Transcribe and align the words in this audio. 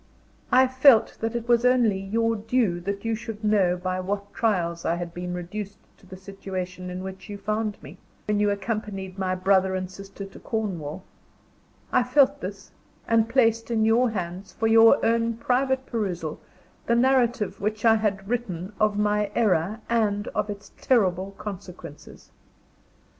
I 0.51 0.65
felt 0.67 1.19
that 1.21 1.35
it 1.35 1.47
was 1.47 1.63
only 1.63 1.99
your 1.99 2.35
due 2.35 2.79
that 2.79 3.05
you 3.05 3.13
should 3.13 3.43
know 3.43 3.77
by 3.77 3.99
what 3.99 4.33
trials 4.33 4.83
I 4.83 4.95
had 4.95 5.13
been 5.13 5.35
reduced 5.35 5.77
to 5.97 6.07
the 6.07 6.17
situation 6.17 6.89
in 6.89 7.03
which 7.03 7.29
you 7.29 7.37
found 7.37 7.77
me, 7.83 7.99
when 8.27 8.39
you 8.39 8.49
accompanied 8.49 9.19
my 9.19 9.35
brother 9.35 9.75
and 9.75 9.91
sister 9.91 10.25
to 10.25 10.39
Cornwall 10.39 11.03
I 11.93 12.01
felt 12.01 12.41
this; 12.41 12.71
and 13.07 13.29
placed 13.29 13.69
in 13.69 13.85
your 13.85 14.09
hands, 14.09 14.53
for 14.53 14.65
your 14.65 15.05
own 15.05 15.35
private 15.37 15.85
perusal, 15.85 16.39
the 16.87 16.95
narrative 16.95 17.61
which 17.61 17.85
I 17.85 17.97
had 17.97 18.27
written 18.27 18.73
of 18.79 18.97
my 18.97 19.29
error 19.35 19.81
and 19.87 20.27
of 20.29 20.49
its 20.49 20.71
terrible 20.81 21.35
consequences. 21.37 22.31